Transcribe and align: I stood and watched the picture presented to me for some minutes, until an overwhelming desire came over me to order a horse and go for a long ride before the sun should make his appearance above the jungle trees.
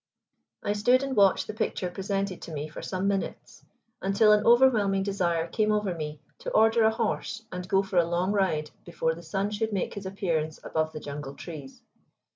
I 0.63 0.73
stood 0.73 1.03
and 1.03 1.15
watched 1.15 1.45
the 1.45 1.53
picture 1.53 1.91
presented 1.91 2.41
to 2.41 2.51
me 2.51 2.67
for 2.67 2.81
some 2.81 3.07
minutes, 3.07 3.63
until 4.01 4.31
an 4.31 4.43
overwhelming 4.47 5.03
desire 5.03 5.47
came 5.47 5.71
over 5.71 5.93
me 5.93 6.19
to 6.39 6.49
order 6.49 6.81
a 6.85 6.89
horse 6.89 7.43
and 7.51 7.69
go 7.69 7.83
for 7.83 7.97
a 7.99 8.03
long 8.09 8.31
ride 8.31 8.71
before 8.83 9.13
the 9.13 9.21
sun 9.21 9.51
should 9.51 9.71
make 9.71 9.93
his 9.93 10.07
appearance 10.07 10.59
above 10.63 10.91
the 10.91 10.99
jungle 10.99 11.35
trees. 11.35 11.83